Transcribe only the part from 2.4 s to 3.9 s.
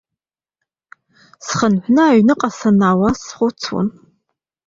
санаауаз схәыцуан.